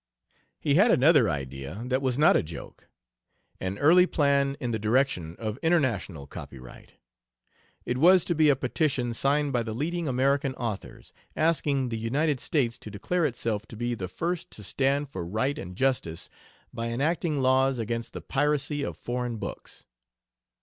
He 0.59 0.73
had 0.73 0.89
another 0.89 1.29
idea, 1.29 1.83
that 1.85 2.01
was 2.01 2.17
not 2.17 2.35
a 2.35 2.41
joke: 2.41 2.89
an 3.59 3.77
early 3.77 4.07
plan 4.07 4.57
in 4.59 4.71
the 4.71 4.79
direction 4.79 5.35
of 5.37 5.59
international 5.61 6.25
copyright. 6.25 6.93
It 7.85 7.99
was 7.99 8.25
to 8.25 8.33
be 8.33 8.49
a 8.49 8.55
petition 8.55 9.13
signed 9.13 9.53
by 9.53 9.61
the 9.61 9.75
leading 9.75 10.07
American 10.07 10.55
authors, 10.55 11.13
asking 11.35 11.89
the 11.89 11.99
United 11.99 12.39
States 12.39 12.79
to 12.79 12.89
declare 12.89 13.25
itself 13.25 13.67
to 13.67 13.75
be 13.77 13.93
the 13.93 14.07
first 14.07 14.49
to 14.53 14.63
stand 14.63 15.07
for 15.11 15.23
right 15.23 15.59
and 15.59 15.75
justice 15.75 16.31
by 16.73 16.87
enacting 16.89 17.39
laws 17.39 17.77
against 17.77 18.13
the 18.13 18.21
piracy 18.21 18.81
of 18.81 18.97
foreign 18.97 19.37
books. 19.37 19.85